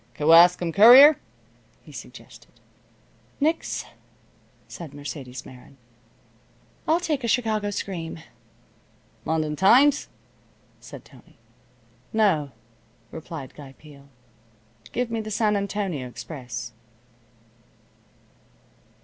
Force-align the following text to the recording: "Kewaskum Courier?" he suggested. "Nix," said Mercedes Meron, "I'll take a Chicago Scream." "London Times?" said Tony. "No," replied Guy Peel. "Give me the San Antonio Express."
"Kewaskum 0.15 0.73
Courier?" 0.73 1.17
he 1.83 1.91
suggested. 1.91 2.49
"Nix," 3.39 3.85
said 4.67 4.95
Mercedes 4.95 5.45
Meron, 5.45 5.77
"I'll 6.87 6.99
take 6.99 7.23
a 7.23 7.27
Chicago 7.27 7.69
Scream." 7.69 8.17
"London 9.25 9.55
Times?" 9.55 10.09
said 10.79 11.05
Tony. 11.05 11.37
"No," 12.11 12.49
replied 13.11 13.53
Guy 13.53 13.73
Peel. 13.77 14.07
"Give 14.91 15.11
me 15.11 15.21
the 15.21 15.29
San 15.29 15.55
Antonio 15.55 16.07
Express." 16.07 16.73